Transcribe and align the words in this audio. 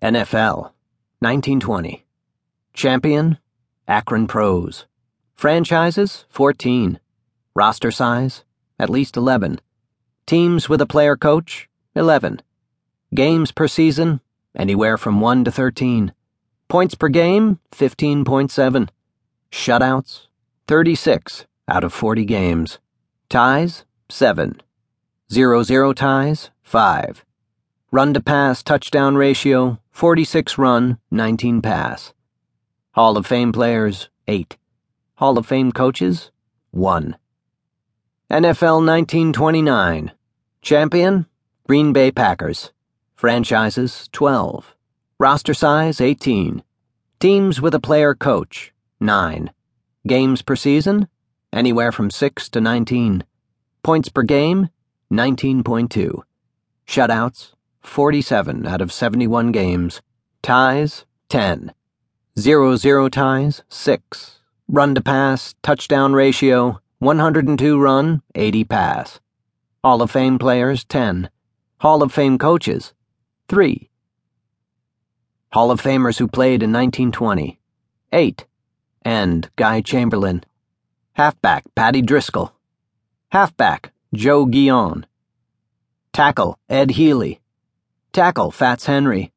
NFL, 0.00 0.70
1920. 1.18 2.06
Champion, 2.72 3.38
Akron 3.88 4.28
Pros. 4.28 4.86
Franchises, 5.34 6.24
14. 6.28 7.00
Roster 7.52 7.90
size, 7.90 8.44
at 8.78 8.88
least 8.88 9.16
11. 9.16 9.60
Teams 10.24 10.68
with 10.68 10.80
a 10.80 10.86
player 10.86 11.16
coach, 11.16 11.68
11. 11.96 12.42
Games 13.12 13.50
per 13.50 13.66
season, 13.66 14.20
anywhere 14.56 14.96
from 14.96 15.20
1 15.20 15.42
to 15.42 15.50
13. 15.50 16.12
Points 16.68 16.94
per 16.94 17.08
game, 17.08 17.58
15.7. 17.72 18.88
Shutouts, 19.50 20.26
36 20.68 21.46
out 21.66 21.82
of 21.82 21.92
40 21.92 22.24
games. 22.24 22.78
Ties, 23.28 23.84
7. 24.08 24.62
0 25.32 25.62
0 25.64 25.92
ties, 25.92 26.50
5. 26.62 27.24
Run 27.90 28.14
to 28.14 28.20
pass 28.20 28.62
touchdown 28.62 29.16
ratio 29.16 29.80
46 29.98 30.58
run, 30.58 30.96
19 31.10 31.60
pass. 31.60 32.12
Hall 32.92 33.16
of 33.16 33.26
Fame 33.26 33.50
players 33.50 34.08
8. 34.28 34.56
Hall 35.16 35.36
of 35.36 35.44
Fame 35.44 35.72
coaches 35.72 36.30
1. 36.70 37.16
NFL 38.30 38.86
1929. 38.86 40.12
Champion 40.62 41.26
Green 41.66 41.92
Bay 41.92 42.12
Packers. 42.12 42.70
Franchises 43.16 44.08
12. 44.12 44.76
Roster 45.18 45.52
size 45.52 46.00
18. 46.00 46.62
Teams 47.18 47.60
with 47.60 47.74
a 47.74 47.80
player 47.80 48.14
coach 48.14 48.72
9. 49.00 49.50
Games 50.06 50.42
per 50.42 50.54
season 50.54 51.08
anywhere 51.52 51.90
from 51.90 52.12
6 52.12 52.48
to 52.50 52.60
19. 52.60 53.24
Points 53.82 54.08
per 54.08 54.22
game 54.22 54.68
19.2. 55.10 56.22
Shutouts 56.86 57.54
47 57.82 58.66
out 58.66 58.80
of 58.80 58.92
71 58.92 59.52
games. 59.52 60.02
Ties, 60.42 61.04
10. 61.28 61.72
0 62.38 62.76
0 62.76 63.08
ties, 63.08 63.62
6. 63.68 64.40
Run 64.68 64.94
to 64.94 65.00
pass, 65.00 65.54
touchdown 65.62 66.12
ratio, 66.12 66.80
102 66.98 67.80
run, 67.80 68.22
80 68.34 68.64
pass. 68.64 69.20
Hall 69.82 70.02
of 70.02 70.10
Fame 70.10 70.38
players, 70.38 70.84
10. 70.84 71.30
Hall 71.80 72.02
of 72.02 72.12
Fame 72.12 72.38
coaches, 72.38 72.92
3. 73.48 73.88
Hall 75.52 75.70
of 75.70 75.80
Famers 75.80 76.18
who 76.18 76.28
played 76.28 76.62
in 76.62 76.72
1920, 76.72 77.58
8. 78.12 78.46
End, 79.04 79.50
Guy 79.56 79.80
Chamberlain. 79.80 80.44
Halfback, 81.14 81.64
Paddy 81.74 82.02
Driscoll. 82.02 82.52
Halfback, 83.32 83.92
Joe 84.12 84.44
Guyon. 84.44 85.06
Tackle, 86.12 86.58
Ed 86.68 86.92
Healy. 86.92 87.40
Tackle, 88.12 88.50
Fats 88.50 88.86
Henry. 88.86 89.32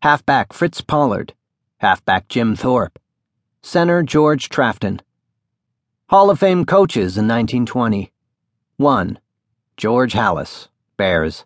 Halfback, 0.00 0.52
Fritz 0.52 0.80
Pollard. 0.80 1.34
Halfback, 1.78 2.28
Jim 2.28 2.54
Thorpe. 2.54 2.98
Center, 3.62 4.02
George 4.02 4.48
Trafton. 4.48 5.02
Hall 6.08 6.30
of 6.30 6.38
Fame 6.38 6.64
coaches 6.64 7.18
in 7.18 7.26
1920. 7.26 8.12
1. 8.76 9.18
George 9.76 10.12
Halas, 10.12 10.68
Bears. 10.96 11.44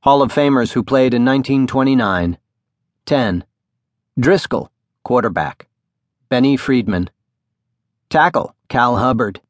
Hall 0.00 0.22
of 0.22 0.32
Famers 0.32 0.72
who 0.72 0.82
played 0.82 1.12
in 1.12 1.24
1929. 1.24 2.38
10. 3.04 3.44
Driscoll, 4.18 4.72
quarterback. 5.02 5.68
Benny 6.28 6.56
Friedman. 6.56 7.10
Tackle, 8.08 8.54
Cal 8.68 8.96
Hubbard. 8.96 9.40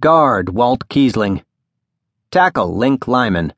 Guard, 0.00 0.48
Walt 0.48 0.88
Kiesling. 0.88 1.44
Tackle, 2.30 2.76
Link 2.76 3.06
Lyman. 3.06 3.52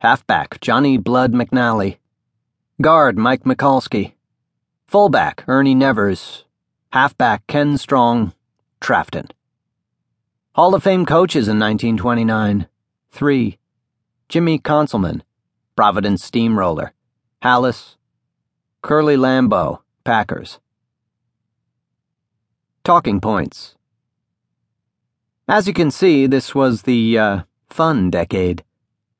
Halfback, 0.00 0.60
Johnny 0.60 0.96
Blood 0.96 1.32
McNally. 1.32 1.96
Guard, 2.80 3.18
Mike 3.18 3.42
Michalske. 3.42 4.12
Fullback, 4.86 5.42
Ernie 5.48 5.74
Nevers. 5.74 6.44
Halfback, 6.92 7.44
Ken 7.48 7.76
Strong, 7.76 8.32
Trafton. 8.80 9.26
Hall 10.54 10.76
of 10.76 10.84
Fame 10.84 11.04
coaches 11.04 11.48
in 11.48 11.58
1929. 11.58 12.68
3. 13.10 13.58
Jimmy 14.28 14.60
Conzelman, 14.60 15.22
Providence 15.74 16.24
Steamroller. 16.24 16.92
Halas. 17.42 17.96
Curly 18.82 19.16
Lambeau, 19.16 19.80
Packers. 20.04 20.60
Talking 22.84 23.20
points. 23.20 23.74
As 25.48 25.66
you 25.66 25.72
can 25.72 25.90
see, 25.90 26.28
this 26.28 26.54
was 26.54 26.82
the, 26.82 27.18
uh, 27.18 27.40
fun 27.68 28.10
decade. 28.10 28.62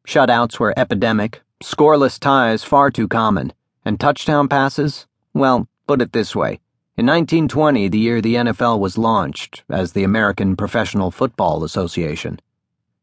Shutouts 0.09 0.59
were 0.59 0.73
epidemic, 0.77 1.43
scoreless 1.63 2.19
ties 2.19 2.65
far 2.65 2.91
too 2.91 3.07
common, 3.07 3.53
and 3.85 4.01
touchdown 4.01 4.49
passes, 4.49 5.07
well, 5.35 5.69
put 5.87 6.01
it 6.01 6.13
this 6.13 6.35
way. 6.35 6.61
In 6.97 7.07
1920, 7.07 7.89
the 7.89 7.99
year 7.99 8.21
the 8.21 8.37
NFL 8.37 8.81
was 8.81 8.97
launched 8.97 9.65
as 9.69 9.93
the 9.93 10.05
American 10.05 10.57
Professional 10.57 11.11
Football 11.11 11.63
Association, 11.63 12.41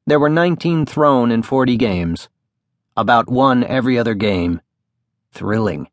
there 0.08 0.20
were 0.20 0.30
19 0.30 0.86
thrown 0.86 1.32
in 1.32 1.42
40 1.42 1.78
games, 1.78 2.30
about 2.96 3.28
one 3.28 3.64
every 3.64 3.98
other 3.98 4.14
game. 4.14 4.62
Thrilling. 5.32 5.90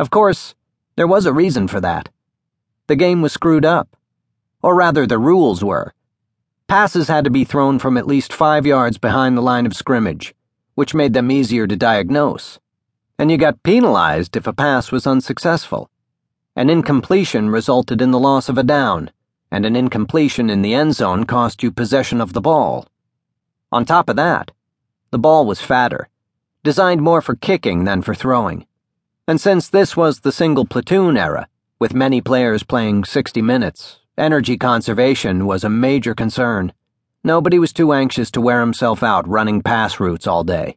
Of 0.00 0.10
course, 0.10 0.56
there 0.96 1.06
was 1.06 1.24
a 1.24 1.32
reason 1.32 1.68
for 1.68 1.80
that. 1.80 2.08
The 2.88 2.96
game 2.96 3.22
was 3.22 3.32
screwed 3.32 3.64
up. 3.64 3.96
Or 4.62 4.74
rather, 4.74 5.06
the 5.06 5.20
rules 5.20 5.62
were. 5.62 5.94
Passes 6.66 7.08
had 7.08 7.24
to 7.24 7.30
be 7.30 7.44
thrown 7.44 7.78
from 7.78 7.96
at 7.98 8.06
least 8.06 8.32
five 8.32 8.64
yards 8.64 8.96
behind 8.96 9.36
the 9.36 9.42
line 9.42 9.66
of 9.66 9.76
scrimmage, 9.76 10.34
which 10.74 10.94
made 10.94 11.12
them 11.12 11.30
easier 11.30 11.66
to 11.66 11.76
diagnose. 11.76 12.58
And 13.18 13.30
you 13.30 13.36
got 13.36 13.62
penalized 13.62 14.34
if 14.34 14.46
a 14.46 14.52
pass 14.52 14.90
was 14.90 15.06
unsuccessful. 15.06 15.90
An 16.56 16.70
incompletion 16.70 17.50
resulted 17.50 18.00
in 18.00 18.12
the 18.12 18.18
loss 18.18 18.48
of 18.48 18.56
a 18.56 18.62
down, 18.62 19.10
and 19.50 19.66
an 19.66 19.76
incompletion 19.76 20.48
in 20.48 20.62
the 20.62 20.74
end 20.74 20.94
zone 20.94 21.24
cost 21.24 21.62
you 21.62 21.70
possession 21.70 22.20
of 22.20 22.32
the 22.32 22.40
ball. 22.40 22.88
On 23.70 23.84
top 23.84 24.08
of 24.08 24.16
that, 24.16 24.50
the 25.10 25.18
ball 25.18 25.44
was 25.44 25.60
fatter, 25.60 26.08
designed 26.62 27.02
more 27.02 27.20
for 27.20 27.36
kicking 27.36 27.84
than 27.84 28.00
for 28.00 28.14
throwing. 28.14 28.66
And 29.28 29.40
since 29.40 29.68
this 29.68 29.96
was 29.96 30.20
the 30.20 30.32
single 30.32 30.64
platoon 30.64 31.16
era, 31.16 31.46
with 31.78 31.94
many 31.94 32.20
players 32.20 32.62
playing 32.62 33.04
60 33.04 33.42
minutes, 33.42 33.98
Energy 34.16 34.56
conservation 34.56 35.44
was 35.44 35.64
a 35.64 35.68
major 35.68 36.14
concern. 36.14 36.72
Nobody 37.24 37.58
was 37.58 37.72
too 37.72 37.92
anxious 37.92 38.30
to 38.30 38.40
wear 38.40 38.60
himself 38.60 39.02
out 39.02 39.26
running 39.26 39.60
pass 39.60 39.98
routes 39.98 40.28
all 40.28 40.44
day. 40.44 40.76